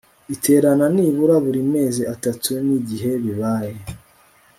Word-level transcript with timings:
iterana 0.35 0.85
nibura 0.95 1.35
buri 1.45 1.61
mezi 1.73 2.01
atatu 2.13 2.51
n 2.65 2.67
igihe 2.79 3.11
bibaye 3.23 3.73